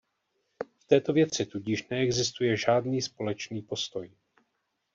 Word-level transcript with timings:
V 0.79 0.85
této 0.85 1.13
věci 1.13 1.45
tudíž 1.45 1.87
neexistuje 1.87 2.57
žádný 2.57 3.01
společný 3.01 3.61
postoj. 3.61 4.11